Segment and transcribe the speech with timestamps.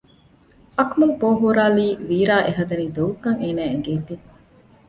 [0.77, 4.13] އަކުމަލް ބޯ ހުރާލީ ވީރާ އެހަދަނީ ދޮގުކަން އޭނާއަށް އެނގޭތީ